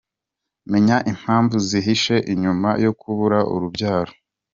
Menya 0.71 0.97
impamvu 1.11 1.55
zihishe 1.67 2.15
inyuma 2.33 2.69
yo 2.83 2.91
kubura 2.99 3.39
urubyaro. 3.53 4.13